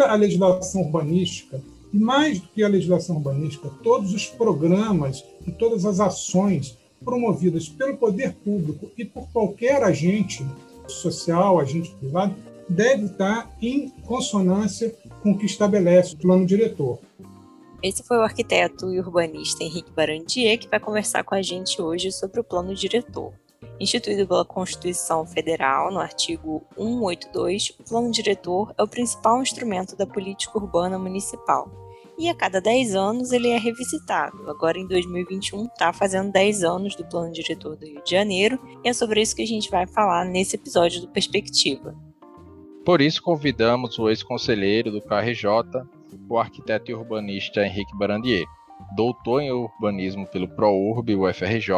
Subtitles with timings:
[0.00, 1.60] toda a legislação urbanística,
[1.92, 7.68] e mais do que a legislação urbanística, todos os programas e todas as ações promovidas
[7.68, 10.46] pelo poder público e por qualquer agente
[10.86, 12.34] social, agente privado,
[12.66, 16.98] deve estar em consonância com o que estabelece o plano diretor.
[17.82, 22.10] Esse foi o arquiteto e urbanista Henrique Barandier que vai conversar com a gente hoje
[22.10, 23.34] sobre o plano diretor.
[23.80, 30.06] Instituído pela Constituição Federal, no artigo 182, o plano diretor é o principal instrumento da
[30.06, 31.66] política urbana municipal.
[32.18, 34.50] E a cada 10 anos ele é revisitado.
[34.50, 38.88] Agora em 2021 está fazendo 10 anos do plano diretor do Rio de Janeiro, e
[38.90, 41.96] é sobre isso que a gente vai falar nesse episódio do Perspectiva.
[42.84, 45.48] Por isso convidamos o ex-conselheiro do KRJ,
[46.28, 48.44] o arquiteto e urbanista Henrique Barandier,
[48.94, 51.72] doutor em urbanismo pelo ProURB UFRJ,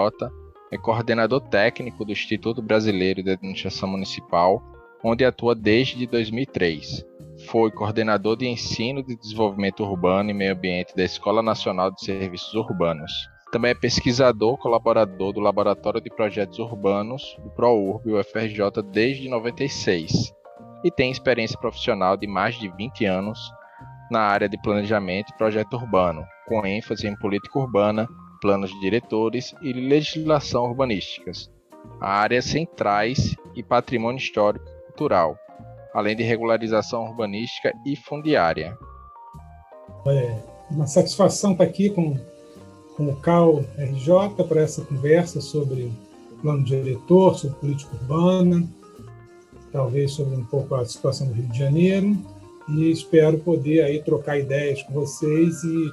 [0.73, 4.63] é coordenador técnico do Instituto Brasileiro de Administração Municipal,
[5.05, 7.05] onde atua desde 2003.
[7.47, 12.55] Foi coordenador de ensino de desenvolvimento urbano e meio ambiente da Escola Nacional de Serviços
[12.55, 13.13] Urbanos.
[13.53, 20.33] Também é pesquisador colaborador do Laboratório de Projetos Urbanos do ProURB UFRJ desde 96
[20.83, 23.39] e tem experiência profissional de mais de 20 anos
[24.11, 28.09] na área de planejamento e projeto urbano, com ênfase em política urbana,
[28.43, 31.49] planos diretores e legislação urbanísticas,
[32.01, 35.39] áreas centrais e patrimônio histórico e cultural,
[35.95, 38.77] além de regularização urbanística e fundiária.
[40.07, 40.37] É
[40.69, 42.19] uma satisfação estar aqui com,
[42.97, 45.93] com o CAL RJ para essa conversa sobre
[46.41, 48.69] plano diretor, sobre política urbana,
[49.71, 52.19] talvez sobre um pouco a situação do Rio de Janeiro
[52.69, 55.93] e espero poder aí trocar ideias com vocês e,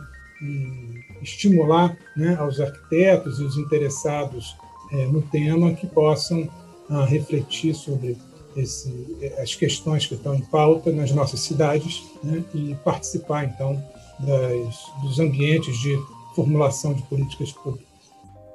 [1.21, 4.55] estimular né, aos arquitetos e os interessados
[4.91, 6.49] é, no tema que possam
[6.89, 8.17] ah, refletir sobre
[8.55, 13.81] esse, as questões que estão em pauta nas nossas cidades né, e participar então
[14.19, 15.97] das, dos ambientes de
[16.35, 17.87] formulação de políticas públicas.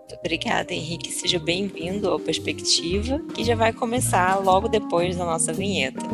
[0.00, 1.10] Muito obrigada, Henrique.
[1.10, 6.04] Seja bem-vindo ao Perspectiva, que já vai começar logo depois da nossa vinheta.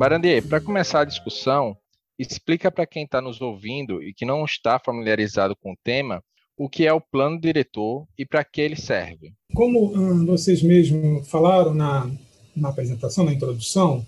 [0.00, 1.76] Barandier, para começar a discussão,
[2.18, 6.24] explica para quem está nos ouvindo e que não está familiarizado com o tema
[6.56, 9.34] o que é o plano diretor e para que ele serve.
[9.54, 12.10] Como hum, vocês mesmos falaram na,
[12.56, 14.06] na apresentação, na introdução,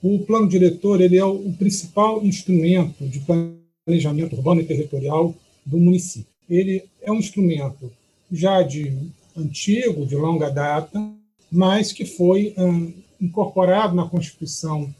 [0.00, 3.20] o plano diretor ele é o principal instrumento de
[3.84, 5.34] planejamento urbano e territorial
[5.66, 6.32] do município.
[6.48, 7.90] Ele é um instrumento
[8.30, 8.96] já de
[9.36, 11.04] antigo, de longa data,
[11.50, 14.94] mas que foi hum, incorporado na Constituição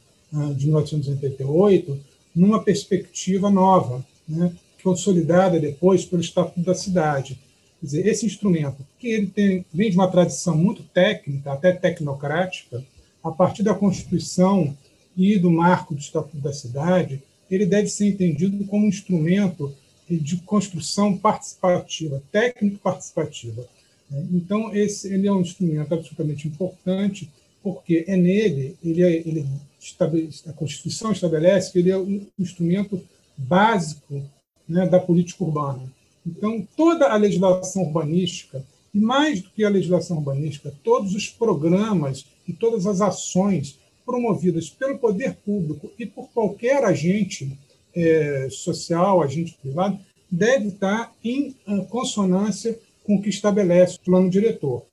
[0.56, 1.98] de 1988
[2.34, 7.38] numa perspectiva nova, né, consolidada depois pelo Estatuto da Cidade.
[7.80, 12.82] Quer dizer, esse instrumento, que ele tem, vem de uma tradição muito técnica, até tecnocrática,
[13.22, 14.76] a partir da Constituição
[15.16, 19.72] e do marco do Estatuto da Cidade, ele deve ser entendido como um instrumento
[20.08, 23.66] de construção participativa, técnico-participativa.
[24.32, 27.30] Então, esse ele é um instrumento absolutamente importante,
[27.62, 29.46] porque é nele, ele, é, ele
[30.46, 33.00] a Constituição estabelece que ele é um instrumento
[33.36, 34.22] básico
[34.68, 35.92] né, da política urbana.
[36.26, 42.26] Então, toda a legislação urbanística, e mais do que a legislação urbanística, todos os programas
[42.46, 47.58] e todas as ações promovidas pelo poder público e por qualquer agente
[47.94, 49.98] é, social, agente privado,
[50.30, 51.54] deve estar em
[51.90, 54.84] consonância com o que estabelece o plano diretor.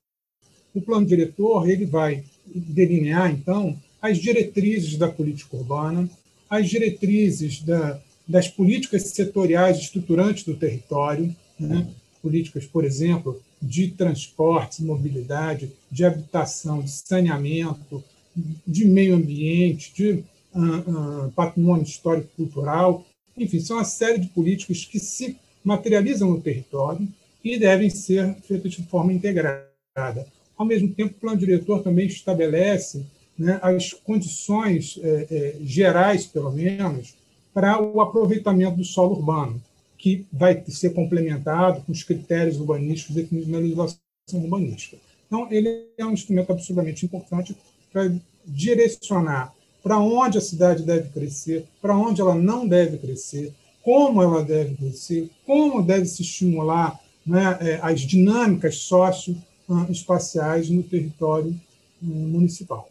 [0.73, 6.09] O plano diretor ele vai delinear, então, as diretrizes da política urbana,
[6.49, 11.87] as diretrizes da, das políticas setoriais estruturantes do território, né?
[12.21, 18.03] políticas, por exemplo, de transporte, mobilidade, de habitação, de saneamento,
[18.65, 20.23] de meio ambiente, de
[20.53, 23.05] uh, uh, patrimônio histórico-cultural,
[23.37, 27.07] enfim, são uma série de políticas que se materializam no território
[27.43, 30.27] e devem ser feitas de forma integrada.
[30.57, 33.05] Ao mesmo tempo, o plano diretor também estabelece
[33.39, 37.15] né, as condições eh, eh, gerais, pelo menos,
[37.53, 39.61] para o aproveitamento do solo urbano,
[39.97, 43.95] que vai ser complementado com os critérios urbanísticos definidos na legislação
[44.33, 44.97] urbanística.
[45.25, 47.55] Então, ele é um instrumento absolutamente importante
[47.91, 48.11] para
[48.45, 54.43] direcionar para onde a cidade deve crescer, para onde ela não deve crescer, como ela
[54.43, 61.55] deve crescer, como deve se estimular né, é, as dinâmicas socioespaciais no território
[62.03, 62.89] hum, municipal.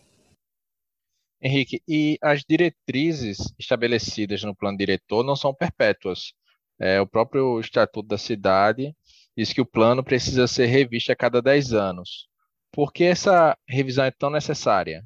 [1.40, 6.32] Henrique, e as diretrizes estabelecidas no plano diretor não são perpétuas.
[6.80, 8.94] É, o próprio Estatuto da Cidade
[9.36, 12.28] diz que o plano precisa ser revisto a cada 10 anos.
[12.72, 15.04] Por que essa revisão é tão necessária?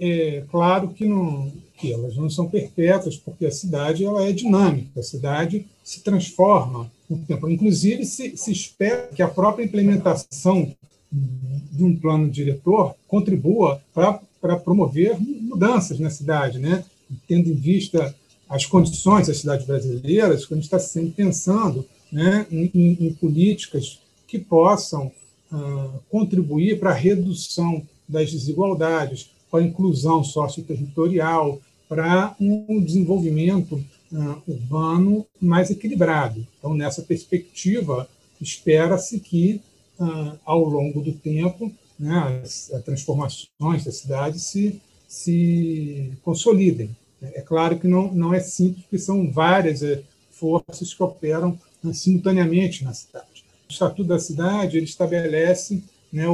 [0.00, 5.00] É claro que, não, que elas não são perpétuas, porque a cidade ela é dinâmica,
[5.00, 7.48] a cidade se transforma com o tempo.
[7.48, 10.72] Inclusive, se, se espera que a própria implementação
[11.10, 16.84] de um plano diretor contribua para promover mudanças na cidade, né?
[17.26, 18.14] tendo em vista
[18.48, 25.12] as condições das cidades brasileiras, quando está sempre pensando né, em, em, políticas que possam
[25.52, 33.82] ah, contribuir para a redução das desigualdades, para a inclusão socioterritorial, para um desenvolvimento
[34.12, 36.46] uh, urbano mais equilibrado.
[36.58, 38.08] Então, nessa perspectiva,
[38.40, 39.60] espera-se que,
[39.98, 46.96] uh, ao longo do tempo, né, as, as, transformações da cidade se, se consolidem.
[47.20, 51.92] É claro que não, não é simples, porque são várias é, forças que operam né,
[51.92, 53.44] simultaneamente na cidade.
[53.68, 56.24] O Estatuto da Cidade ele estabelece né,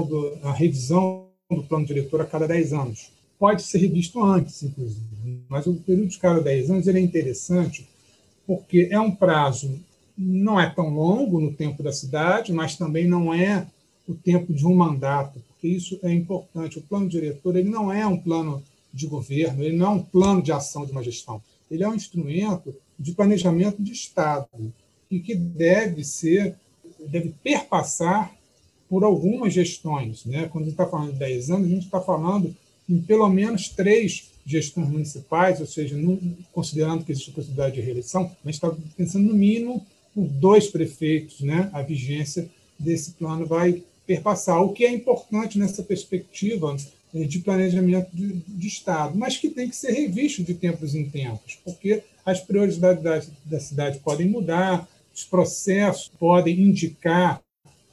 [0.43, 3.11] a revisão do plano diretor a cada 10 anos.
[3.39, 7.89] Pode ser revisto antes, inclusive, mas o período de cada 10 anos ele é interessante
[8.47, 9.81] porque é um prazo,
[10.17, 13.67] não é tão longo no tempo da cidade, mas também não é
[14.07, 16.79] o tempo de um mandato, isso é importante.
[16.79, 18.63] O plano diretor ele não é um plano
[18.93, 21.95] de governo, ele não é um plano de ação de uma gestão, ele é um
[21.95, 24.47] instrumento de planejamento de Estado
[25.11, 26.55] e que deve ser,
[27.07, 28.35] deve perpassar
[28.89, 30.25] por algumas gestões.
[30.25, 30.49] Né?
[30.49, 32.55] Quando a gente está falando de 10 anos, a gente está falando
[32.89, 35.97] em pelo menos três gestões municipais, ou seja,
[36.53, 39.85] considerando que existe a possibilidade de reeleição, a gente está pensando no mínimo
[40.15, 41.71] por dois prefeitos, né?
[41.73, 46.77] a vigência desse plano vai perpassar, o que é importante nessa perspectiva
[47.15, 51.09] eh, de planejamento de, de, Estado, mas que tem que ser revisto de tempos em
[51.09, 57.41] tempos, porque as prioridades da, da cidade podem mudar, os processos podem indicar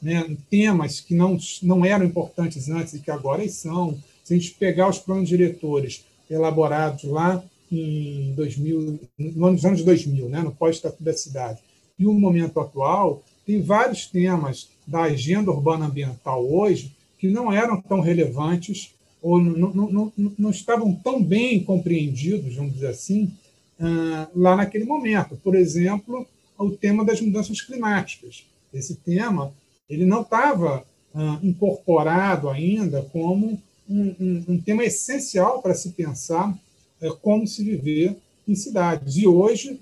[0.01, 3.97] né, temas que não, não eram importantes antes e que agora são.
[4.23, 10.41] Se a gente pegar os planos diretores elaborados lá em 2000, nos anos 2000, né,
[10.41, 11.59] no pós-estatuto da cidade,
[11.97, 17.79] e o momento atual, tem vários temas da agenda urbana ambiental hoje que não eram
[17.81, 23.31] tão relevantes ou não, não, não, não estavam tão bem compreendidos, vamos dizer assim,
[23.79, 25.37] ah, lá naquele momento.
[25.43, 26.25] Por exemplo,
[26.57, 28.45] o tema das mudanças climáticas.
[28.73, 29.53] Esse tema
[29.89, 30.83] ele não estava
[31.13, 36.57] ah, incorporado ainda como um, um, um tema essencial para se pensar
[37.01, 38.15] é, como se viver
[38.47, 39.17] em cidades.
[39.17, 39.79] E hoje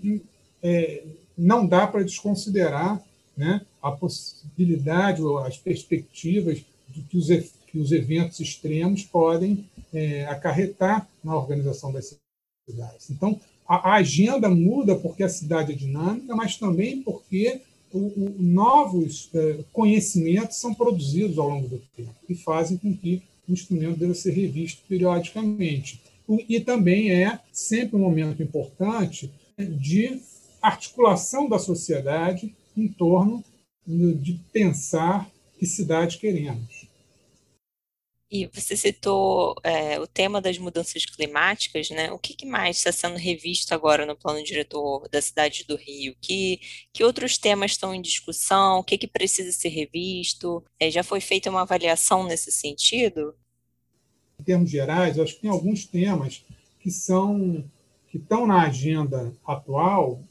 [0.63, 1.03] é,
[1.37, 3.01] não dá para desconsiderar
[3.39, 7.27] né, a possibilidade ou as perspectivas de que os,
[7.67, 12.17] que os eventos extremos podem é, acarretar na organização das
[12.69, 13.09] cidades.
[13.09, 17.61] Então, a, a agenda muda porque a cidade é dinâmica, mas também porque
[17.93, 23.23] o, o, novos é, conhecimentos são produzidos ao longo do tempo e fazem com que
[23.47, 26.01] o instrumento deva ser revisto periodicamente.
[26.27, 30.19] E também é sempre um momento importante de
[30.61, 33.43] articulação da sociedade em torno
[33.85, 36.87] de pensar que cidade queremos.
[38.31, 42.11] E você citou é, o tema das mudanças climáticas, né?
[42.11, 46.15] O que, que mais está sendo revisto agora no plano diretor da cidade do Rio?
[46.21, 46.61] Que,
[46.93, 48.79] que outros temas estão em discussão?
[48.79, 50.63] O que, que precisa ser revisto?
[50.79, 53.33] É, já foi feita uma avaliação nesse sentido?
[54.39, 56.45] Em termos gerais, acho que tem alguns temas
[56.79, 57.67] que são
[58.11, 60.23] que estão na agenda atual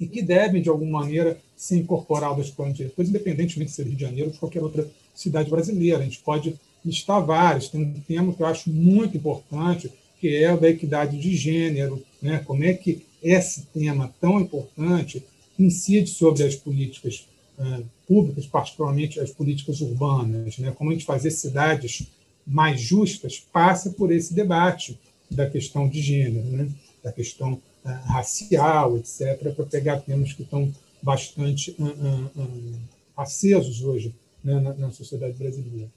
[0.00, 3.96] e que devem, de alguma maneira, ser incorporados aos planos diretores, independentemente de ser Rio
[3.96, 5.98] de Janeiro ou de qualquer outra cidade brasileira.
[5.98, 7.68] A gente pode listar vários.
[7.68, 9.90] Tem um tema que eu acho muito importante,
[10.20, 12.42] que é o da equidade de gênero, né?
[12.46, 15.24] como é que esse tema tão importante
[15.58, 17.26] incide sobre as políticas
[17.58, 20.72] uh, públicas, particularmente as políticas urbanas, né?
[20.76, 22.06] como a gente fazer cidades
[22.46, 24.98] mais justas passa por esse debate
[25.30, 26.68] da questão de gênero, né?
[27.02, 27.60] da questão
[28.06, 32.80] racial, etc., para pegar temas que estão bastante uh,
[33.16, 34.60] acesos hoje né?
[34.78, 35.88] na, sociedade brasileira.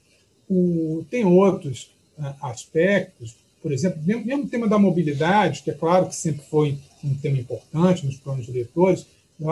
[1.10, 6.16] Tem outros uh, aspectos, por exemplo, mesmo, o tema da mobilidade, que é claro que
[6.16, 9.06] sempre foi um tema importante nos planos diretores,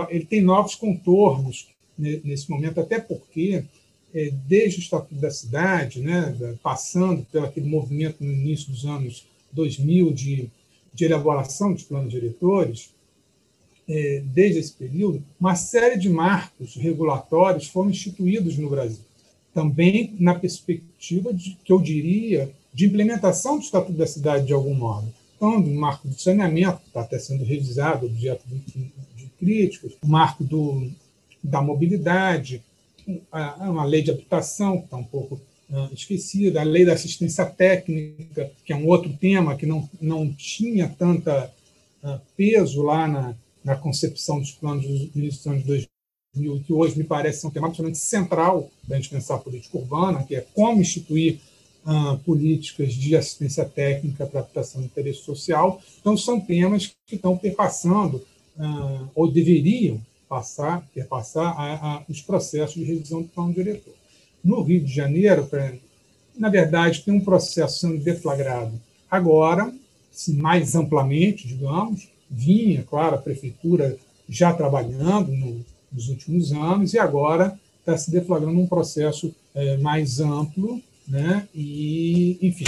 [0.09, 1.69] ele tem novos contornos
[1.99, 3.65] nesse momento, até porque,
[4.15, 9.27] é, desde o Estatuto da Cidade, né, passando pelo aquele movimento no início dos anos
[9.53, 10.51] 2000 de,
[10.93, 12.91] de elaboração de planos diretores,
[13.89, 19.05] é, desde esse período, uma série de marcos regulatórios foram instituídos no Brasil
[19.55, 24.75] também na perspectiva de, que eu diria de implementação do Estatuto da Cidade de algum
[24.75, 25.13] modo.
[25.37, 30.45] Então, o marco do saneamento está até sendo revisado, objeto de, de críticas, o marco
[30.45, 30.89] do,
[31.43, 32.63] da mobilidade,
[33.59, 35.41] uma lei de habitação que está um pouco
[35.93, 40.89] esquecida, a lei da assistência técnica, que é um outro tema que não, não tinha
[40.89, 41.53] tanta
[42.03, 44.85] uh, peso lá na, na concepção dos planos
[45.15, 49.37] dos anos 2000, que hoje me parece ser um tema absolutamente central da gente pensar
[49.37, 51.39] a política urbana, que é como instituir
[51.85, 55.81] uh, políticas de assistência técnica para a captação de interesse social.
[56.01, 58.25] Então, são temas que estão perpassando,
[59.15, 59.99] ou deveriam
[60.29, 63.95] passar, perpassar a, a, os processos de revisão do plano diretor.
[64.43, 65.49] No Rio de Janeiro,
[66.37, 68.81] na verdade, tem um processo sendo deflagrado
[69.11, 69.73] agora,
[70.29, 73.97] mais amplamente, digamos, vinha, claro, a prefeitura
[74.29, 80.21] já trabalhando no, nos últimos anos, e agora está se deflagrando um processo é, mais
[80.21, 81.49] amplo, né?
[81.55, 82.65] e, enfim,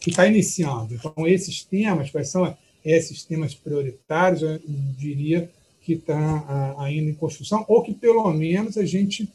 [0.00, 0.94] que está iniciando.
[0.94, 2.54] Então, esses temas, quais são
[2.84, 4.60] esses temas prioritários, eu
[4.98, 9.28] diria que está ainda em construção, ou que, pelo menos, a gente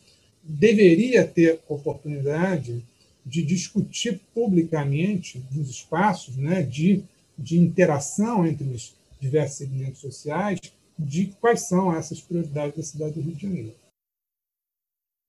[0.47, 2.83] deveria ter oportunidade
[3.25, 7.03] de discutir publicamente nos espaços né, de,
[7.37, 10.59] de interação entre os diversos segmentos sociais,
[10.97, 13.75] de quais são essas prioridades da cidade do Rio de Janeiro.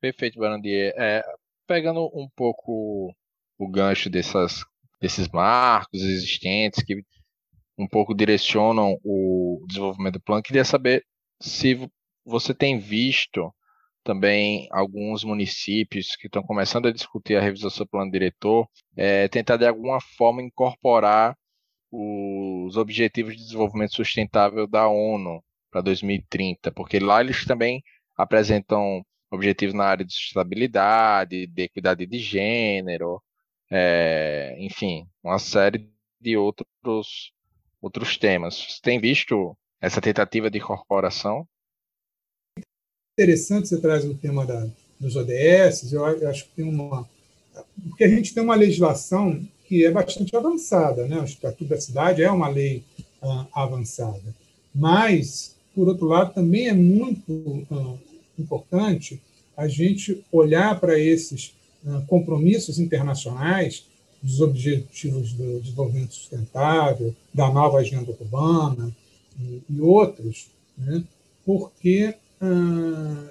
[0.00, 0.94] Perfeito, Barandier.
[0.96, 1.24] É,
[1.66, 3.12] pegando um pouco
[3.58, 4.64] o gancho dessas,
[5.00, 7.02] desses marcos existentes que
[7.76, 11.04] um pouco direcionam o desenvolvimento do plano, queria saber
[11.40, 11.88] se
[12.24, 13.52] você tem visto
[14.04, 19.28] também alguns municípios que estão começando a discutir a revisão do seu plano diretor, é,
[19.28, 21.36] tentar de alguma forma incorporar
[21.90, 27.82] os Objetivos de Desenvolvimento Sustentável da ONU para 2030, porque lá eles também
[28.16, 33.22] apresentam objetivos na área de sustentabilidade, de equidade de gênero,
[33.70, 35.90] é, enfim, uma série
[36.20, 37.32] de outros,
[37.80, 38.56] outros temas.
[38.56, 41.46] Você tem visto essa tentativa de incorporação?
[43.18, 44.64] Interessante você traz o tema da,
[45.00, 47.04] dos ODS, eu acho que tem uma.
[47.88, 51.18] Porque a gente tem uma legislação que é bastante avançada, né?
[51.18, 52.84] O Estatuto da Cidade é uma lei
[53.20, 54.22] uh, avançada.
[54.72, 57.98] Mas, por outro lado, também é muito uh,
[58.38, 59.20] importante
[59.56, 61.52] a gente olhar para esses
[61.84, 63.84] uh, compromissos internacionais
[64.22, 68.94] dos objetivos do desenvolvimento sustentável, da nova agenda urbana
[69.40, 70.46] e, e outros,
[70.76, 71.02] né?
[71.44, 72.14] porque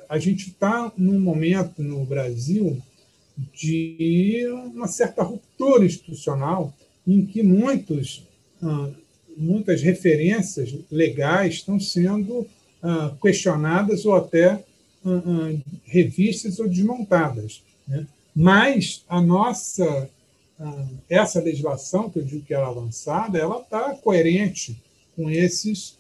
[0.10, 2.82] a gente está num momento no Brasil
[3.54, 6.74] de uma certa ruptura institucional
[7.06, 8.24] em que muitos,
[8.62, 8.90] ah,
[9.38, 12.46] muitas referências legais estão sendo
[12.82, 14.64] ah, questionadas ou até
[15.06, 15.54] ah,
[15.86, 17.64] revistas ou desmontadas.
[17.88, 18.06] Né?
[18.36, 20.10] Mas a nossa
[21.08, 24.76] essa legislação, que eu digo que era avançada, ela está coerente
[25.16, 25.96] com esses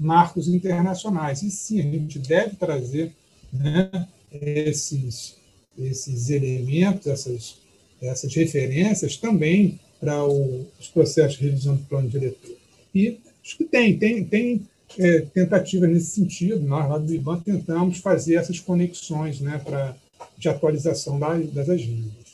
[0.00, 1.42] marcos internacionais.
[1.42, 3.12] E sim, a gente deve trazer
[3.52, 5.38] né, esses
[5.78, 7.56] esses elementos, essas,
[8.00, 12.56] essas referências também para os processos de revisão do plano diretor.
[12.94, 14.66] E acho que tem, tem, tem
[14.98, 16.60] é, tentativa nesse sentido.
[16.60, 19.94] Nós, lá do IBAN, tentamos fazer essas conexões né, pra,
[20.36, 22.29] de atualização das agendas.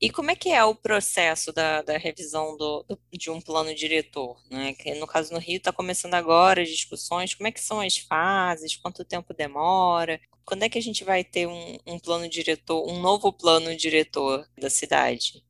[0.00, 3.74] E como é que é o processo da, da revisão do, do, de um plano
[3.74, 4.36] diretor?
[4.50, 4.74] Né?
[4.74, 7.96] Que no caso no Rio está começando agora as discussões, como é que são as
[7.96, 12.86] fases, quanto tempo demora, quando é que a gente vai ter um, um plano diretor,
[12.90, 15.42] um novo plano diretor da cidade?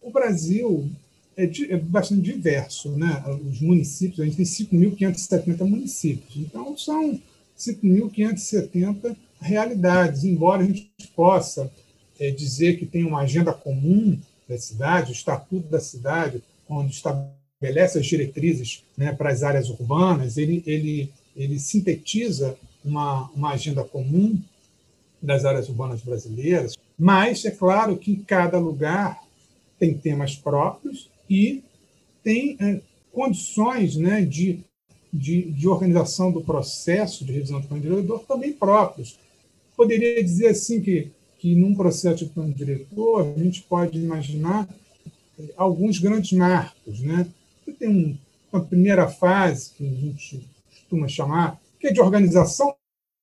[0.00, 0.90] O Brasil
[1.36, 3.22] é, é, bastante diverso, né?
[3.44, 7.20] Os municípios, a gente tem 5.570 municípios, então são
[7.56, 11.72] 5.570 realidades, embora a gente possa
[12.18, 17.98] é, dizer que tem uma agenda comum da cidade, o estatuto da cidade, onde estabelece
[17.98, 24.40] as diretrizes né, para as áreas urbanas, ele, ele, ele sintetiza uma, uma agenda comum
[25.20, 29.22] das áreas urbanas brasileiras, mas é claro que cada lugar
[29.78, 31.62] tem temas próprios e
[32.22, 32.80] tem é,
[33.12, 34.60] condições né, de,
[35.12, 39.18] de, de, organização do processo de revisão do plano diretor também próprios.
[39.76, 44.68] Poderia dizer assim que, que num processo de plano diretor a gente pode imaginar
[45.38, 47.00] é, alguns grandes marcos.
[47.00, 47.26] Né?
[47.78, 48.18] Tem um,
[48.52, 52.74] uma primeira fase que a gente costuma chamar que é de organização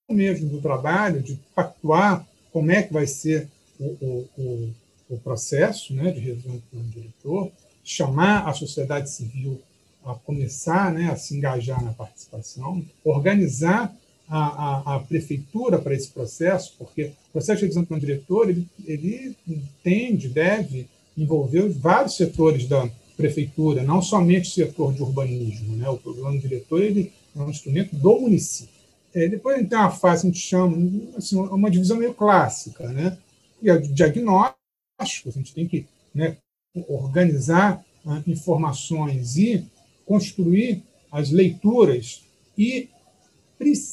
[0.09, 4.73] mesmo do trabalho, de pactuar como é que vai ser o, o, o,
[5.09, 7.51] o processo né, de revisão do plano diretor,
[7.83, 9.61] chamar a sociedade civil
[10.05, 13.93] a começar né, a se engajar na participação, organizar
[14.27, 18.49] a, a, a, prefeitura para esse processo, porque o processo de revisão do plano diretor
[18.49, 19.35] ele, ele
[19.83, 25.77] tende, deve envolver vários setores da prefeitura, não somente o setor de urbanismo.
[25.77, 25.87] Né?
[25.89, 28.73] O plano diretor ele é um instrumento do município.
[29.13, 30.77] É, depois tem uma fase que a gente chama
[31.15, 33.17] assim, uma divisão meio clássica, né?
[33.93, 34.55] diagnósticos,
[35.27, 36.37] a gente tem que né,
[36.87, 39.65] organizar ah, informações e
[40.05, 42.23] construir as leituras
[42.57, 42.89] e,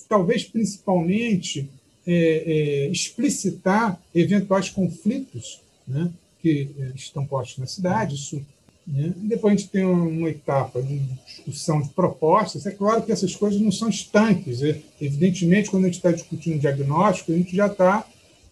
[0.09, 1.69] talvez principalmente,
[2.07, 8.17] é, é, explicitar eventuais conflitos né, que é, estão postos na cidade.
[8.17, 8.45] Isso,
[8.87, 9.13] né?
[9.17, 12.67] Depois a gente tem uma etapa de discussão de propostas.
[12.67, 14.63] É claro que essas coisas não são estanques.
[14.63, 18.07] É, evidentemente, quando a gente está discutindo diagnóstico, a gente já está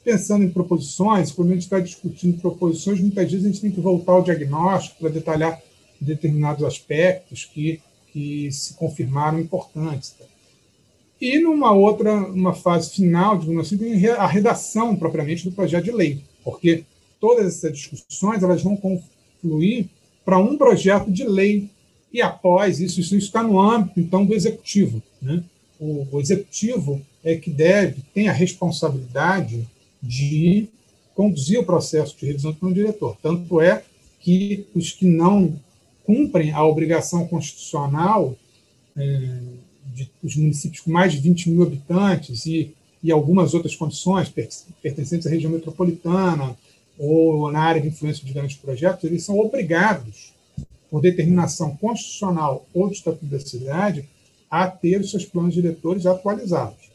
[0.05, 1.33] pensando em proposições.
[1.33, 5.01] Quando a gente está discutindo proposições, muitas vezes a gente tem que voltar ao diagnóstico
[5.01, 5.61] para detalhar
[6.01, 7.81] determinados aspectos que,
[8.13, 10.15] que se confirmaram importantes.
[11.21, 15.93] E numa outra, uma fase final, digamos assim, tem a redação propriamente do projeto de
[15.93, 16.85] lei, porque
[17.21, 19.87] todas essas discussões elas vão confluir
[20.25, 21.69] para um projeto de lei
[22.13, 25.45] e após isso, isso está no âmbito então do executivo, né?
[25.79, 29.67] O, o executivo é que deve tem a responsabilidade
[30.03, 30.69] de
[31.15, 33.17] conduzir o processo de revisão do diretor.
[33.23, 33.83] Tanto é
[34.21, 35.55] que os que não
[36.05, 38.37] cumprem a obrigação constitucional
[38.97, 39.39] é,
[39.95, 45.27] de, os municípios com mais de 20 mil habitantes e, e algumas outras condições pertencentes
[45.27, 46.57] à região metropolitana
[46.99, 50.33] ou na área de influência de grandes projetos, eles são obrigados,
[50.91, 54.05] por determinação constitucional ou de estatuto da cidade,
[54.51, 56.91] a ter os seus planos diretores atualizados.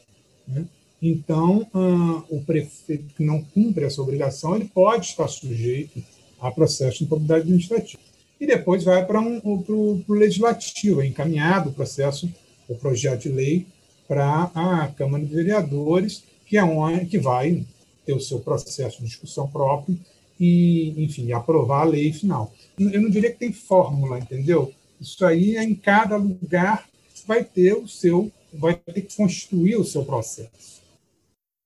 [0.46, 0.66] Né?
[1.00, 6.02] Então, ah, o prefeito que não cumpre essa obrigação, ele pode estar sujeito
[6.38, 8.02] a processo de improbidade administrativa.
[8.38, 12.28] E depois vai para um, o legislativo, é encaminhado o processo,
[12.68, 13.66] o projeto de lei
[14.06, 17.64] para a Câmara de Vereadores, que é onde que vai
[18.04, 19.98] ter o seu processo de discussão próprio
[20.38, 22.52] e, enfim, aprovar a lei final.
[22.78, 24.72] Eu não diria que tem fórmula, entendeu?
[25.00, 26.86] Isso aí é em cada lugar
[27.26, 30.82] vai ter o seu, vai ter que construir o seu processo.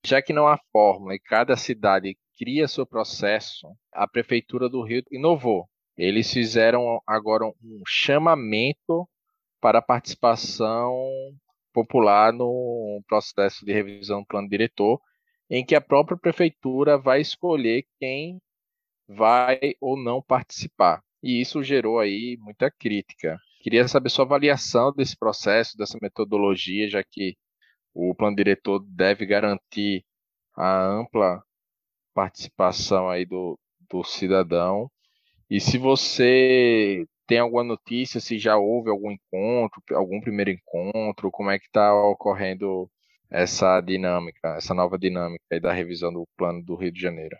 [0.05, 5.03] Já que não há fórmula e cada cidade cria seu processo, a Prefeitura do Rio
[5.11, 5.69] inovou.
[5.95, 9.07] Eles fizeram agora um chamamento
[9.61, 10.93] para a participação
[11.71, 14.99] popular no processo de revisão do plano diretor,
[15.49, 18.41] em que a própria prefeitura vai escolher quem
[19.07, 21.03] vai ou não participar.
[21.21, 23.37] E isso gerou aí muita crítica.
[23.61, 27.37] Queria saber sua avaliação desse processo, dessa metodologia, já que
[27.93, 30.03] o plano diretor deve garantir
[30.55, 31.43] a ampla
[32.13, 34.89] participação aí do, do cidadão.
[35.49, 41.49] E se você tem alguma notícia, se já houve algum encontro, algum primeiro encontro, como
[41.49, 42.91] é que está ocorrendo
[43.29, 47.37] essa dinâmica, essa nova dinâmica da revisão do plano do Rio de Janeiro?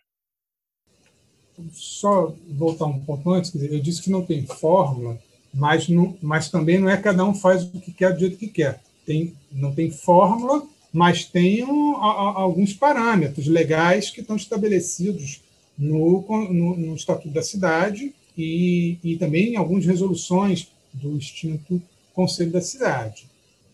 [1.74, 5.20] Só voltar um ponto antes, eu disse que não tem fórmula,
[5.54, 8.48] mas, não, mas também não é cada um faz o que quer do jeito que
[8.48, 8.82] quer.
[9.06, 15.44] Tem, não tem fórmula, mas tem um, a, alguns parâmetros legais que estão estabelecidos
[15.78, 21.82] no, no, no Estatuto da Cidade e, e também algumas resoluções do extinto
[22.14, 23.30] Conselho da Cidade.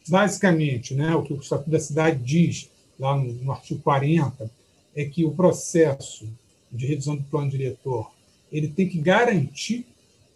[0.07, 4.49] Basicamente, né, o que o Estatuto da Cidade diz, lá no, no artigo 40,
[4.95, 6.27] é que o processo
[6.71, 8.11] de revisão do plano diretor
[8.51, 9.85] ele tem que garantir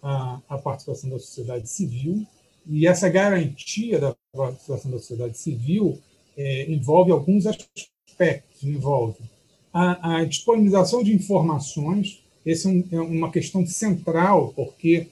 [0.01, 2.25] a, a participação da sociedade civil,
[2.67, 5.99] e essa garantia da participação da sociedade civil
[6.37, 9.19] é, envolve alguns aspectos, envolve
[9.73, 15.07] a, a disponibilização de informações, essa é, é uma questão central, porque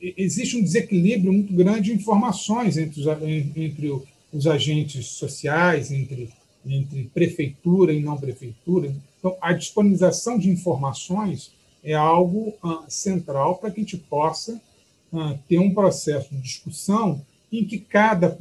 [0.00, 3.06] existe um desequilíbrio muito grande de informações entre os,
[3.56, 3.92] entre
[4.32, 6.28] os agentes sociais, entre,
[6.64, 8.94] entre prefeitura e não prefeitura.
[9.18, 11.52] Então, a disponibilização de informações
[11.82, 14.60] é algo uh, central para que a gente possa
[15.12, 18.36] uh, ter um processo de discussão em que cada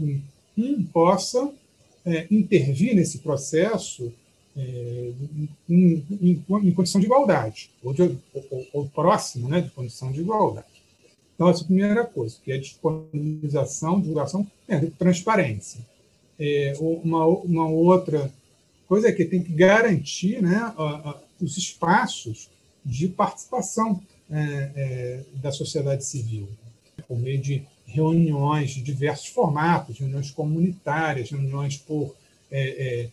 [0.58, 1.52] um possa
[2.06, 4.14] é, intervir nesse processo
[4.58, 5.12] é,
[5.70, 10.22] em, em, em, condição de igualdade, ou, de, ou, ou, próximo né, de condição de
[10.22, 10.68] igualdade.
[11.34, 15.82] Então, essa é a primeira coisa, que é a disponibilização, divulgação, é, transparência.
[16.40, 18.32] É, uma, uma outra
[18.88, 22.50] coisa é que tem que garantir né, a, a, os espaços
[22.86, 26.48] de participação é, é, da sociedade civil,
[27.08, 32.16] por meio de reuniões de diversos formatos, reuniões comunitárias, reuniões por
[32.52, 33.10] é, é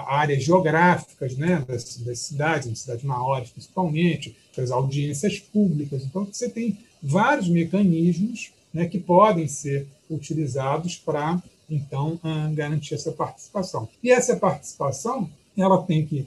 [0.00, 6.02] áreas geográficas né, das, das cidades, das cidades maiores principalmente, as audiências públicas.
[6.04, 13.12] Então, você tem vários mecanismos né, que podem ser utilizados para, então, ah, garantir essa
[13.12, 13.88] participação.
[14.02, 16.26] E essa participação, ela tem que,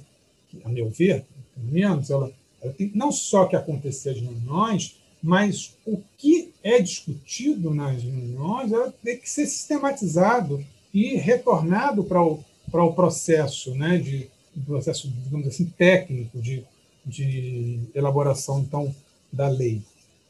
[0.64, 5.76] a meu ver, pelo menos, ela, ela tem não só que acontecer as reuniões, mas
[5.86, 12.44] o que é discutido nas reuniões ela tem que ser sistematizado e retornado para o,
[12.72, 14.30] para o processo, né, de
[14.66, 16.64] processo, digamos assim, técnico de,
[17.06, 18.94] de elaboração então
[19.32, 19.82] da lei.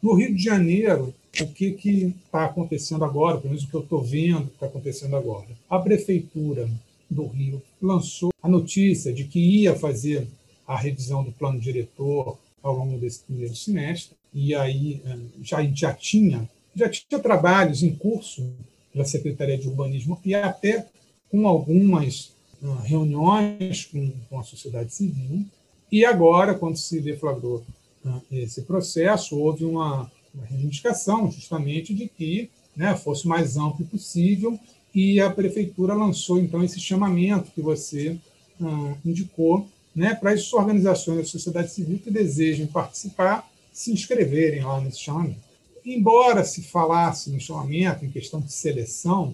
[0.01, 4.01] No Rio de Janeiro, o que está acontecendo agora, pelo menos o que eu estou
[4.01, 5.47] vendo que está acontecendo agora?
[5.69, 6.69] A prefeitura
[7.09, 10.27] do Rio lançou a notícia de que ia fazer
[10.67, 15.93] a revisão do plano diretor ao longo desse primeiro semestre, e aí eh, já, já
[15.93, 18.47] tinha já tinha trabalhos em curso
[18.91, 20.85] pela Secretaria de Urbanismo e até
[21.31, 22.31] com algumas
[22.63, 23.85] ah, reuniões
[24.29, 25.45] com, a sociedade civil.
[25.91, 27.63] E agora, quando se deflagrou
[28.05, 33.85] ah, esse processo, houve uma, uma reivindicação justamente de que né, fosse o mais amplo
[33.85, 34.59] possível
[34.93, 38.17] e a prefeitura lançou então esse chamamento que você
[38.61, 44.81] ah, indicou né, para as organizações da sociedade civil que desejem participar se inscreverem lá
[44.81, 45.39] nesse chamamento.
[45.85, 49.33] Embora se falasse no chamamento em questão de seleção,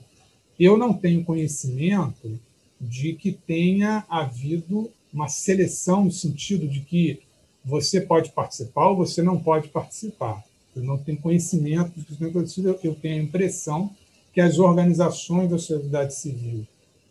[0.60, 2.40] eu não tenho conhecimento
[2.80, 7.22] de que tenha havido uma seleção no sentido de que
[7.64, 10.44] você pode participar ou você não pode participar.
[10.76, 13.90] Eu não tenho conhecimento que acontecido, eu tenho a impressão
[14.34, 16.68] que as organizações da sociedade civil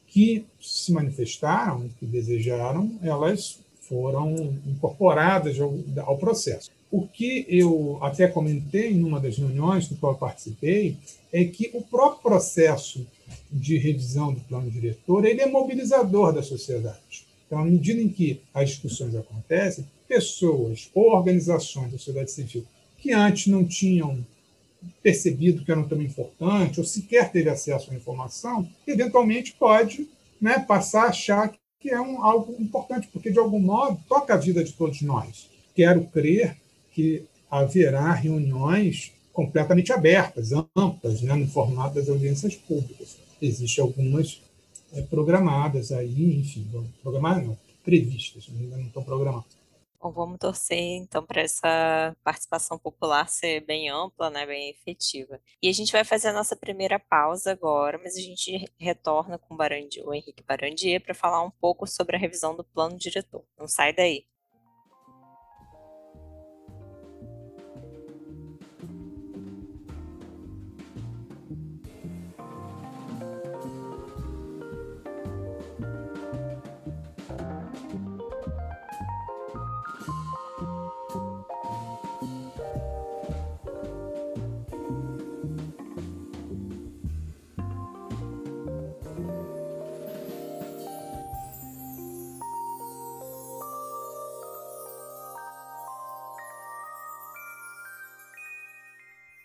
[0.06, 5.56] que se manifestaram, que desejaram, elas foram incorporadas
[5.98, 6.70] ao, processo.
[6.90, 10.96] O que eu até comentei em uma das reuniões do qual participei
[11.32, 13.04] é que o próprio processo
[13.54, 17.24] de revisão do plano diretor ele é mobilizador da sociedade.
[17.46, 22.66] Então, à medida em que as discussões acontecem, pessoas ou organizações da sociedade civil
[22.98, 24.26] que antes não tinham
[25.02, 30.08] percebido que eram tão importante ou sequer teve acesso à informação, eventualmente pode
[30.40, 34.38] né, passar a achar que é um, algo importante, porque de algum modo toca a
[34.38, 35.48] vida de todos nós.
[35.74, 36.56] Quero crer
[36.92, 43.16] que haverá reuniões completamente abertas, amplas, né, no formato das audiências públicas.
[43.46, 44.40] Existem algumas
[44.92, 46.66] é, programadas aí, enfim,
[47.02, 49.64] programadas não, previstas, ainda não estão programadas.
[50.04, 55.40] Bom, vamos torcer então para essa participação popular ser bem ampla, né, bem efetiva.
[55.62, 59.54] E a gente vai fazer a nossa primeira pausa agora, mas a gente retorna com
[59.54, 63.44] o, Barandi, o Henrique Barandier para falar um pouco sobre a revisão do plano diretor.
[63.58, 64.26] Não sai daí.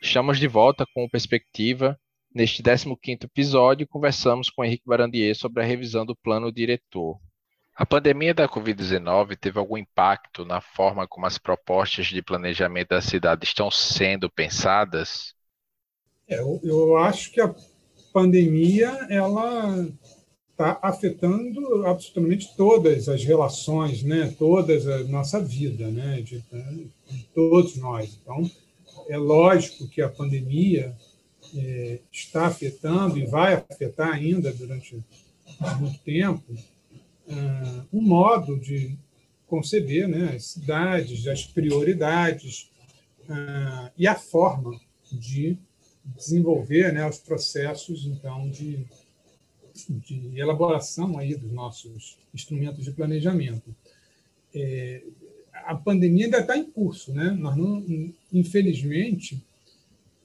[0.10, 1.96] Estamos de volta com o Perspectiva.
[2.34, 7.20] Neste 15º episódio, conversamos com Henrique Barandier sobre a revisão do plano diretor.
[7.76, 13.02] A pandemia da Covid-19 teve algum impacto na forma como as propostas de planejamento da
[13.02, 15.36] cidade estão sendo pensadas?
[16.28, 17.54] É, eu, eu acho que a
[18.12, 19.88] pandemia ela
[20.50, 24.34] está afetando absolutamente todas as relações, né?
[24.40, 26.20] toda a nossa vida, né?
[26.22, 26.44] de,
[27.12, 28.20] de todos nós.
[28.24, 28.50] Então,
[29.10, 30.96] é lógico que a pandemia
[31.56, 35.04] é, está afetando e vai afetar ainda durante
[35.80, 38.96] muito tempo uh, um modo de
[39.48, 42.70] conceber né, as cidades, as prioridades
[43.24, 44.80] uh, e a forma
[45.12, 45.58] de
[46.06, 48.86] desenvolver né, os processos então de,
[49.90, 53.76] de elaboração aí dos nossos instrumentos de planejamento.
[54.54, 55.04] É,
[55.66, 57.32] a pandemia ainda está em curso, né?
[57.32, 59.42] Nós não, infelizmente,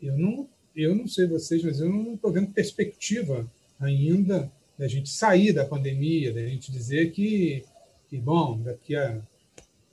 [0.01, 3.49] eu não, eu não sei vocês, mas eu não estou vendo perspectiva
[3.81, 7.65] ainda da gente sair da pandemia, da gente dizer que,
[8.11, 9.21] que bom, daqui a,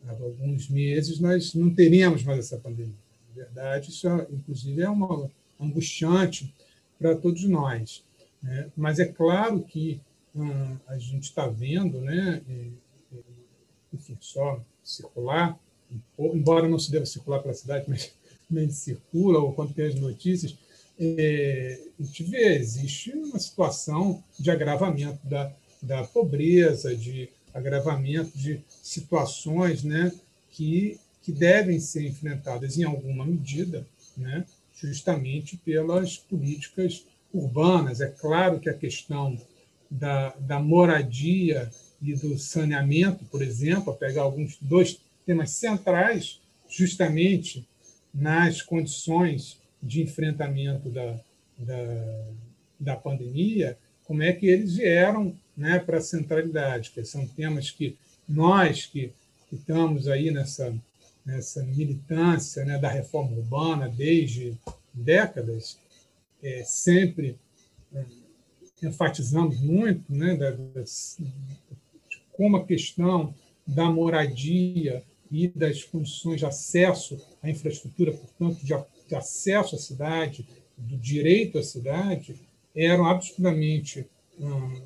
[0.08, 2.93] a alguns meses nós não teríamos mais essa pandemia.
[3.30, 6.54] Na verdade, isso, é, inclusive, é uma angustiante
[6.99, 8.04] para todos nós.
[8.41, 8.69] Né?
[8.75, 10.01] Mas é claro que
[10.36, 12.41] hum, a gente está vendo, né?
[13.93, 15.60] enfim, só circular,
[16.17, 18.12] embora não se deva circular pela cidade, mas,
[18.50, 20.56] mas circula, ou quando tem as notícias,
[21.00, 28.62] é, a gente vê, existe uma situação de agravamento da, da pobreza, de agravamento de
[28.82, 30.12] situações né,
[30.52, 38.02] que, que devem ser enfrentadas em alguma medida, né, justamente pelas políticas urbanas.
[38.02, 39.38] É claro que a questão
[39.89, 41.70] da, da moradia
[42.01, 47.67] e do saneamento, por exemplo, a pegar alguns dois temas centrais, justamente
[48.13, 51.19] nas condições de enfrentamento da,
[51.57, 52.25] da,
[52.79, 57.97] da pandemia, como é que eles vieram né, para a centralidade, que são temas que
[58.27, 59.13] nós que
[59.51, 60.73] que estamos aí nessa,
[61.25, 64.57] nessa militância né, da reforma urbana desde
[64.93, 65.77] décadas,
[66.41, 67.37] é, sempre
[67.93, 68.05] é,
[68.81, 71.19] enfatizamos muito né, da, das,
[72.34, 73.34] como a questão
[73.65, 80.98] da moradia e das condições de acesso à infraestrutura, portanto, de, acesso à cidade, do
[80.98, 82.36] direito à cidade,
[82.76, 84.08] eram absolutamente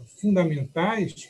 [0.06, 1.30] fundamentais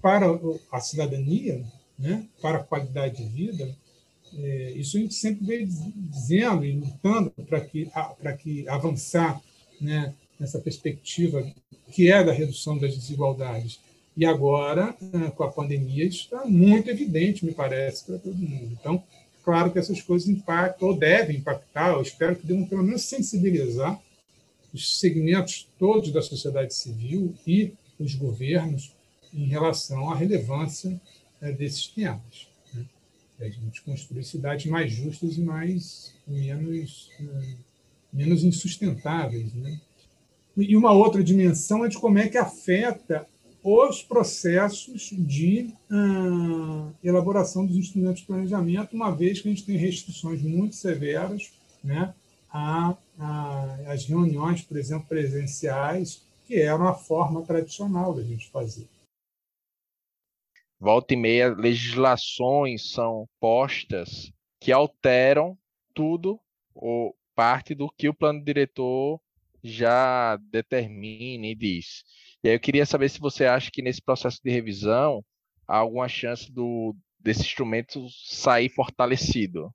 [0.00, 0.26] para
[0.70, 1.64] a cidadania,
[1.98, 3.76] né, para a qualidade de vida.
[4.34, 7.88] É, isso a gente sempre veio dizendo e lutando para que,
[8.20, 9.40] para que avançar
[9.80, 11.46] né, nessa perspectiva
[11.92, 13.80] que é da redução das desigualdades.
[14.16, 18.76] E agora, é, com a pandemia, isso está muito evidente, me parece, para todo mundo.
[18.78, 19.02] Então,
[19.42, 24.00] claro que essas coisas impactam, ou devem impactar, eu espero que devam pelo menos sensibilizar
[24.72, 28.92] os segmentos todos da sociedade civil e os governos
[29.32, 31.00] em relação à relevância
[31.40, 32.48] né, desses temas.
[32.74, 32.84] Né?
[33.40, 37.56] A gente construir cidades mais justas e mais menos, uh,
[38.12, 39.52] menos insustentáveis.
[39.54, 39.80] Né?
[40.56, 43.26] E uma outra dimensão é de como é que afeta
[43.62, 49.76] os processos de uh, elaboração dos instrumentos de planejamento, uma vez que a gente tem
[49.76, 52.12] restrições muito severas né,
[52.50, 58.88] a, a, as reuniões, por exemplo, presenciais, que eram a forma tradicional da gente fazer.
[60.80, 65.56] Volta e meia, legislações são postas que alteram
[65.94, 66.40] tudo
[66.74, 69.20] ou parte do que o plano diretor
[69.62, 72.04] já determina e diz.
[72.44, 75.24] E aí eu queria saber se você acha que nesse processo de revisão
[75.66, 79.72] há alguma chance do, desse instrumento sair fortalecido.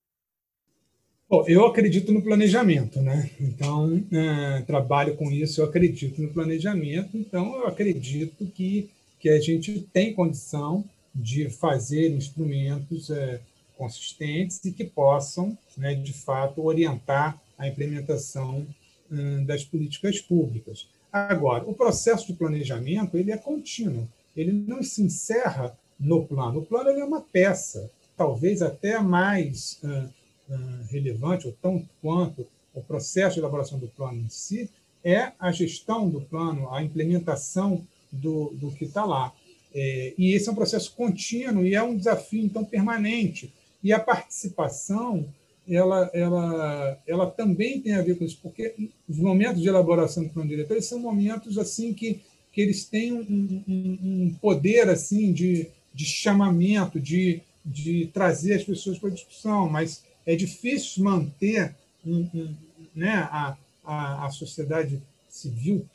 [1.29, 3.29] Bom, eu acredito no planejamento, né?
[3.39, 9.39] Então, é, trabalho com isso, eu acredito no planejamento, então eu acredito que, que a
[9.39, 13.41] gente tem condição de fazer instrumentos é,
[13.77, 18.65] consistentes e que possam, né, de fato, orientar a implementação
[19.11, 20.87] hum, das políticas públicas.
[21.11, 26.59] Agora, o processo de planejamento ele é contínuo, ele não se encerra no plano.
[26.59, 32.81] O plano é uma peça, talvez até mais uh, uh, relevante, ou tão quanto o
[32.81, 34.69] processo de elaboração do plano em si,
[35.03, 39.33] é a gestão do plano, a implementação do, do que está lá.
[39.73, 43.53] É, e esse é um processo contínuo e é um desafio, então, permanente.
[43.83, 45.27] E a participação
[45.69, 48.73] ela, ela, ela também tem a ver com isso, porque
[49.07, 53.63] os momentos de elaboração do plano diretor são momentos assim que, que eles têm um,
[53.67, 59.69] um, um poder assim de, de chamamento, de, de trazer as pessoas para a discussão,
[59.69, 61.75] mas é difícil manter
[62.05, 62.55] um, um,
[62.95, 65.85] né, a, a, a sociedade civil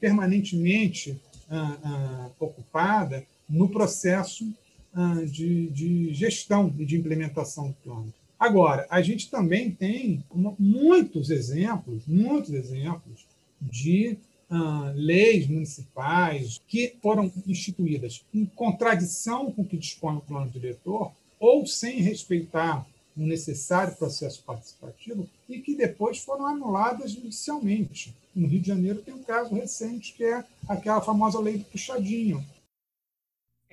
[0.00, 4.46] permanentemente ah, ah, ocupada no processo
[4.94, 8.12] ah, de, de gestão e de implementação do plano.
[8.44, 10.22] Agora, a gente também tem
[10.58, 13.26] muitos exemplos, muitos exemplos
[13.58, 14.18] de
[14.50, 21.10] uh, leis municipais que foram instituídas em contradição com o que dispõe o plano diretor
[21.40, 28.14] ou sem respeitar o necessário processo participativo e que depois foram anuladas judicialmente.
[28.34, 32.44] No Rio de Janeiro tem um caso recente que é aquela famosa lei do puxadinho,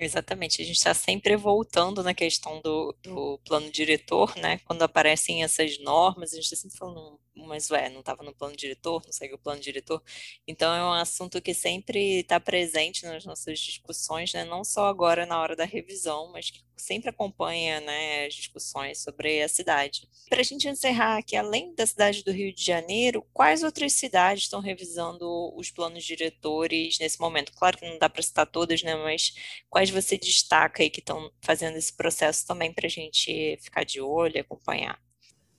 [0.04, 4.58] Exatamente, a gente está sempre voltando na questão do, do plano diretor, né?
[4.64, 8.56] Quando aparecem essas normas, a gente está sempre falando, mas ué, não estava no plano
[8.56, 10.02] diretor, não segue o plano diretor.
[10.46, 14.44] Então é um assunto que sempre está presente nas nossas discussões, né?
[14.44, 19.42] Não só agora na hora da revisão, mas que sempre acompanha né, as discussões sobre
[19.42, 20.08] a cidade.
[20.28, 24.44] Para a gente encerrar aqui, além da cidade do Rio de Janeiro, quais outras cidades
[24.44, 27.52] estão revisando os planos diretores nesse momento?
[27.52, 29.32] Claro que não dá para citar todas, né, mas
[29.70, 34.00] quais você destaca aí que estão fazendo esse processo também para a gente ficar de
[34.00, 35.00] olho e acompanhar?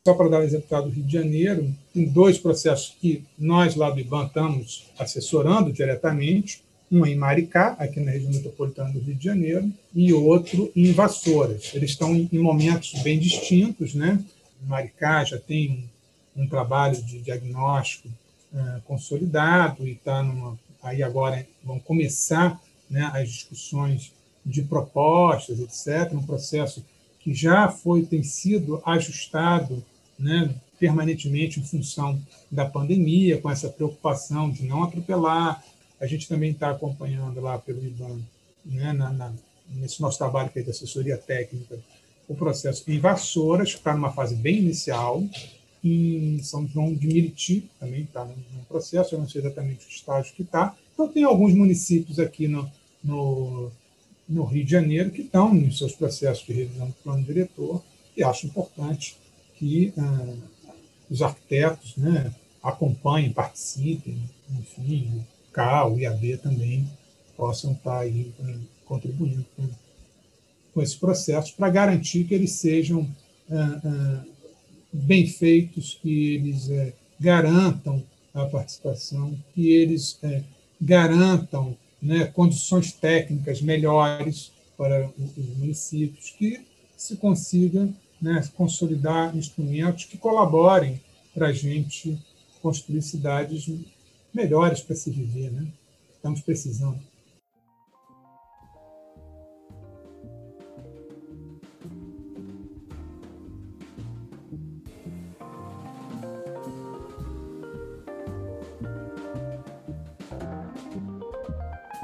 [0.06, 3.90] Só para dar um exemplo do Rio de Janeiro, tem dois processos que nós lá
[3.90, 6.62] do IBAN estamos assessorando diretamente
[6.92, 11.72] um em Maricá, aqui na região metropolitana do Rio de Janeiro, e outro em Vassouras.
[11.74, 14.22] Eles estão em momentos bem distintos, né?
[14.68, 15.88] Maricá já tem
[16.36, 23.10] um, um trabalho de diagnóstico uh, consolidado e está numa aí agora vão começar né,
[23.14, 24.12] as discussões
[24.46, 26.84] de propostas, etc., um processo
[27.22, 29.82] que já foi tem sido ajustado
[30.18, 32.22] né, permanentemente em função
[32.52, 35.64] da pandemia, com essa preocupação de não atropelar,
[36.00, 38.20] a gente também está acompanhando lá pelo IBAN,
[38.66, 39.34] né, na, na,
[39.70, 41.80] nesse nosso trabalho que é de assessoria técnica,
[42.28, 45.24] o processo em Vassouras, que está numa fase bem inicial,
[45.84, 50.34] em São João de Miriti também está no processo, eu não sei exatamente o estágio
[50.34, 50.76] que está.
[50.94, 52.70] Então, tem alguns municípios aqui no,
[53.04, 53.70] no,
[54.28, 57.84] no Rio de Janeiro que estão nos seus processos de revisão do plano diretor
[58.16, 59.18] e acho importante
[59.64, 60.36] que ah,
[61.10, 64.22] os arquitetos né, acompanhem, participem,
[64.60, 66.86] enfim, o CAL, o IAB também
[67.38, 69.70] possam estar aí ah, contribuindo com,
[70.74, 73.08] com esse processo para garantir que eles sejam
[73.50, 74.24] ah, ah,
[74.92, 80.44] bem feitos, que eles eh, garantam a participação, que eles eh,
[80.80, 86.62] garantam né, condições técnicas melhores para os municípios, que
[86.96, 87.90] se consiga
[88.24, 91.00] né, consolidar instrumentos que colaborem
[91.34, 92.18] para a gente
[92.62, 93.70] construir cidades
[94.34, 95.52] melhores para se viver.
[95.52, 95.68] Né?
[96.16, 96.98] Estamos precisando.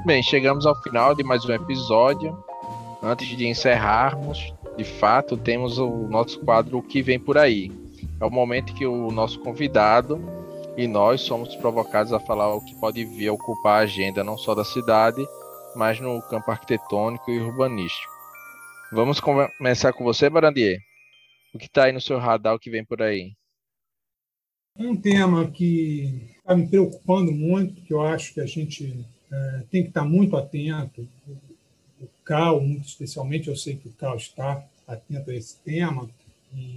[0.04, 2.36] Bem, chegamos ao final de mais um episódio.
[3.02, 7.70] Antes de encerrarmos, de fato, temos o nosso quadro O que vem por aí.
[8.18, 10.18] É o momento que o nosso convidado
[10.74, 14.38] e nós somos provocados a falar o que pode vir a ocupar a agenda não
[14.38, 15.22] só da cidade,
[15.76, 18.10] mas no campo arquitetônico e urbanístico.
[18.90, 20.78] Vamos começar com você, Barandier.
[21.52, 23.34] O que está aí no seu radar, o que vem por aí?
[24.78, 29.82] Um tema que está me preocupando muito, que eu acho que a gente é, tem
[29.82, 31.06] que estar muito atento.
[32.00, 36.08] O CAL, muito especialmente, eu sei que o CAL está atento a esse tema,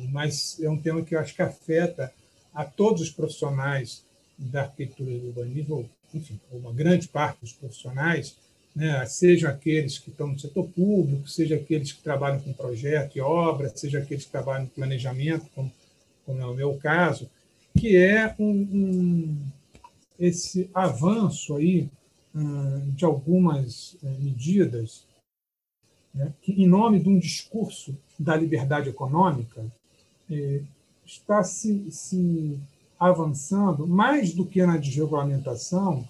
[0.10, 2.14] mas é um tema que eu acho que afeta
[2.54, 4.04] a todos os profissionais
[4.38, 8.36] da arquitetura e do urbanismo, enfim, uma grande parte dos profissionais,
[8.76, 13.22] né, sejam aqueles que estão no setor público, seja aqueles que trabalham com projeto e
[13.22, 15.72] obra, seja aqueles que trabalham no planejamento, como,
[16.26, 17.30] como é o meu caso,
[17.78, 19.38] que é um, um
[20.20, 21.90] esse avanço aí
[22.94, 25.04] de algumas eh, medidas
[26.14, 29.66] né, que, em nome de um discurso da liberdade econômica,
[30.30, 30.62] eh,
[31.06, 32.60] está se, se
[33.00, 36.08] avançando mais do que na desregulamentação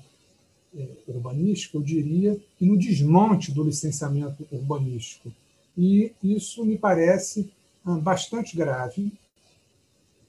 [0.75, 5.31] eh, urbanística, eu diria, e no desmonte do licenciamento urbanístico.
[5.77, 7.51] E isso me parece
[7.85, 9.11] ah, bastante grave,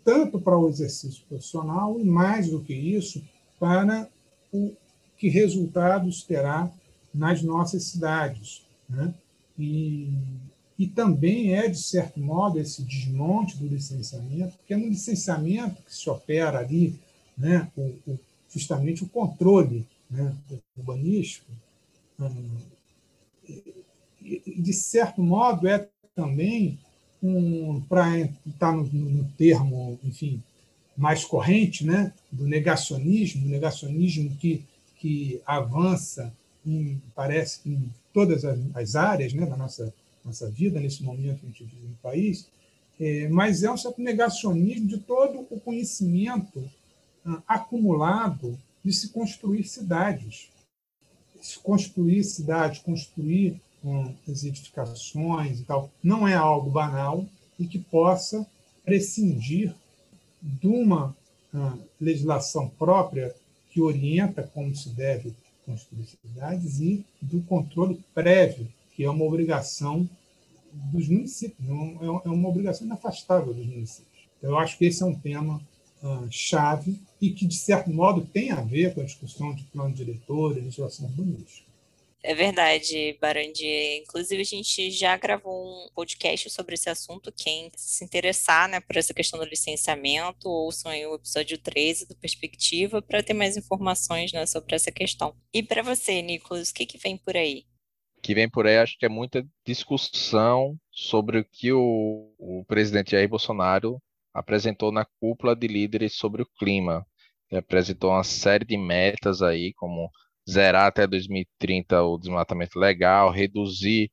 [0.05, 3.23] tanto para o exercício profissional e, mais do que isso,
[3.59, 4.09] para
[4.53, 4.75] o
[5.17, 6.71] que resultados terá
[7.13, 8.65] nas nossas cidades.
[8.89, 9.15] Né?
[9.59, 10.09] E,
[10.79, 15.95] e também é, de certo modo, esse desmonte do licenciamento, porque é no licenciamento que
[15.95, 16.99] se opera ali
[17.37, 18.19] né, o, o,
[18.53, 20.35] justamente o controle né,
[20.77, 21.51] urbanístico.
[24.23, 26.79] E, de certo modo, é também,
[27.23, 30.43] um, para estar no, no termo, enfim,
[30.97, 34.65] mais corrente, né, do negacionismo, negacionismo que
[35.05, 36.33] que avança,
[36.65, 39.93] em, parece, em todas as, as áreas né, da nossa,
[40.25, 42.49] nossa vida, nesse momento que a gente vive no país,
[42.99, 46.65] é, mas é um certo negacionismo de todo o conhecimento
[47.27, 50.49] ah, acumulado de se construir cidades.
[51.43, 57.27] Se construir cidades, construir hum, as edificações e tal, não é algo banal
[57.59, 58.47] e que possa
[58.85, 59.75] prescindir
[60.41, 61.17] de uma
[61.53, 63.35] ah, legislação própria
[63.71, 70.09] que orienta como se deve construir cidades e do controle prévio, que é uma obrigação
[70.73, 74.29] dos municípios, é, é uma obrigação inafastável dos municípios.
[74.39, 75.61] Então, eu acho que esse é um tema
[76.03, 79.95] uh, chave e que, de certo modo, tem a ver com a discussão de plano
[79.95, 81.74] diretor e legislação urbanística.
[82.27, 83.67] É verdade, Barandi.
[83.99, 87.31] Inclusive, a gente já gravou um podcast sobre esse assunto.
[87.31, 92.17] Quem se interessar né, por essa questão do licenciamento, ouçam aí o episódio 13 do
[92.17, 95.37] Perspectiva para ter mais informações né, sobre essa questão.
[95.53, 97.67] E para você, Nicolas, o que, que vem por aí?
[98.17, 102.65] O que vem por aí, acho que é muita discussão sobre o que o, o
[102.67, 104.01] presidente Jair Bolsonaro
[104.33, 107.07] apresentou na cúpula de líderes sobre o clima.
[107.51, 110.11] Ele apresentou uma série de metas aí, como
[110.49, 114.11] zerar até 2030 o desmatamento legal, reduzir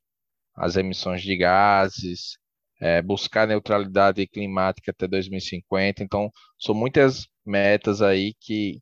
[0.56, 2.38] as emissões de gases,
[2.80, 6.04] é, buscar neutralidade climática até 2050.
[6.04, 8.82] Então, são muitas metas aí que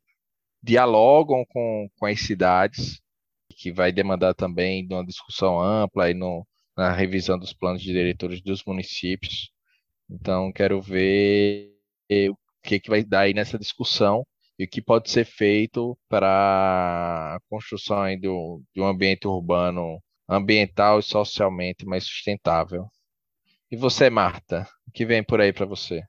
[0.62, 3.02] dialogam com, com as cidades,
[3.58, 6.48] que vai demandar também de uma discussão ampla aí no,
[6.78, 9.52] na revisão dos planos de diretores dos municípios.
[10.10, 11.74] Então, quero ver
[12.32, 14.26] o que, que vai dar aí nessa discussão
[14.60, 21.00] e o que pode ser feito para a construção do, de um ambiente urbano ambiental
[21.00, 22.88] e socialmente mais sustentável.
[23.72, 26.04] E você, Marta, o que vem por aí para você?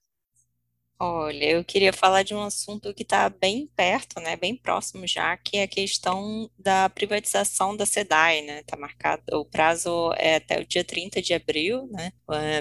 [1.03, 5.35] Olha, eu queria falar de um assunto que está bem perto, né, bem próximo já,
[5.35, 10.61] que é a questão da privatização da SEDAI, né, está marcado, o prazo é até
[10.61, 12.13] o dia 30 de abril, né,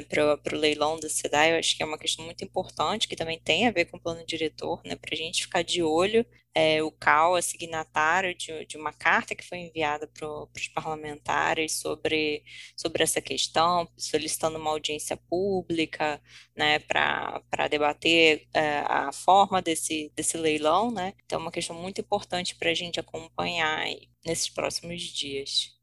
[0.08, 3.38] para o leilão da SEDAI, eu acho que é uma questão muito importante, que também
[3.44, 6.82] tem a ver com o plano diretor, né, para a gente ficar de olho é,
[6.84, 12.44] o CAL é signatário de, de, uma carta que foi enviada para os parlamentares sobre,
[12.76, 16.22] sobre essa questão, solicitando uma audiência pública
[16.56, 20.92] né, para debater é, a forma desse, desse leilão.
[20.92, 21.14] Né?
[21.26, 23.86] Então, é uma questão muito importante para a gente acompanhar
[24.26, 25.79] nesses próximos dias.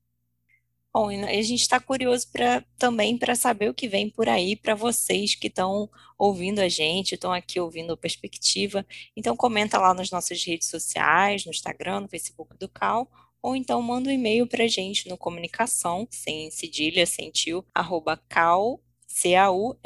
[0.99, 4.75] Bom, a gente está curioso pra, também para saber o que vem por aí para
[4.75, 8.83] vocês que estão ouvindo a gente, estão aqui ouvindo a perspectiva.
[9.15, 13.11] Então comenta lá nas nossas redes sociais, no Instagram, no Facebook do Cal,
[13.43, 18.17] ou então manda um e-mail para a gente no comunicação, sem cedilha, sem tio, arroba
[18.27, 18.81] cal,
[19.23, 19.83] caurj.gov.br.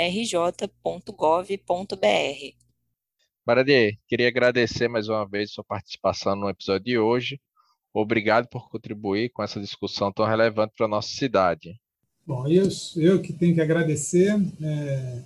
[3.44, 7.40] Baradier, queria agradecer mais uma vez sua participação no episódio de hoje.
[7.93, 11.74] Obrigado por contribuir com essa discussão tão relevante para a nossa cidade.
[12.26, 15.18] Bom, eu, eu que tenho que agradecer é,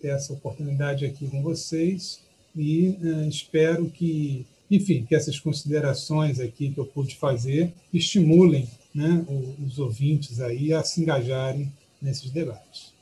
[0.00, 2.22] ter essa oportunidade aqui com vocês
[2.54, 9.24] e é, espero que, enfim, que essas considerações aqui que eu pude fazer estimulem né,
[9.64, 12.94] os ouvintes aí a se engajarem nesses debates.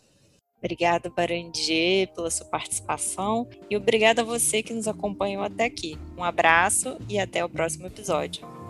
[0.59, 5.97] Obrigada, Barandier, pela sua participação e obrigada a você que nos acompanhou até aqui.
[6.17, 8.64] Um abraço e até o próximo episódio.